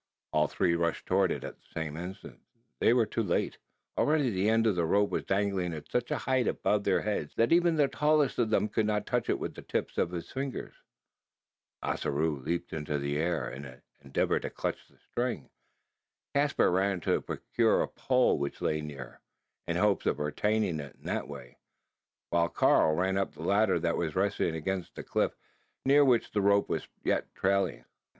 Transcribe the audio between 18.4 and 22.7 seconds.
lay near, in hopes of retaining it in that way: while